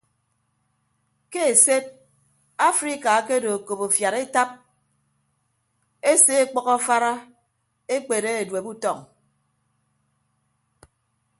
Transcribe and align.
Ke 1.31 1.41
esed 1.49 1.89
afrika 2.69 3.09
akedo 3.17 3.49
okop 3.57 3.81
afiad 3.87 4.15
etap 4.25 4.49
ese 6.13 6.33
ọkpʌk 6.45 6.67
afara 6.77 7.11
ekpere 7.95 8.31
edueb 8.43 8.65
utọñ. 8.73 8.99